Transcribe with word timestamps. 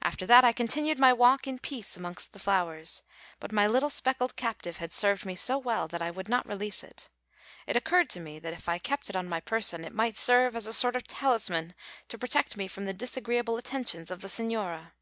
After 0.00 0.24
that 0.24 0.46
I 0.46 0.54
continued 0.54 0.98
my 0.98 1.12
walk 1.12 1.46
in 1.46 1.58
peace 1.58 1.94
amongst 1.94 2.32
the 2.32 2.38
flowers; 2.38 3.02
but 3.38 3.52
my 3.52 3.66
little 3.66 3.90
speckled 3.90 4.34
captive 4.34 4.78
had 4.78 4.94
served 4.94 5.26
me 5.26 5.34
so 5.36 5.58
well 5.58 5.86
that 5.88 6.00
I 6.00 6.10
would 6.10 6.26
not 6.26 6.46
release 6.48 6.82
it. 6.82 7.10
It 7.66 7.76
occurred 7.76 8.08
to 8.16 8.20
me 8.20 8.38
that 8.38 8.54
if 8.54 8.66
I 8.66 8.78
kept 8.78 9.10
it 9.10 9.14
on 9.16 9.28
my 9.28 9.40
person 9.40 9.84
it 9.84 9.92
might 9.92 10.16
serve 10.16 10.56
as 10.56 10.66
a 10.66 10.72
sort 10.72 10.96
of 10.96 11.06
talisman 11.06 11.74
to 12.08 12.16
protect 12.16 12.56
me 12.56 12.66
from 12.66 12.86
the 12.86 12.94
disagreeable 12.94 13.58
attentions 13.58 14.10
of 14.10 14.22
the 14.22 14.28
señora. 14.28 14.92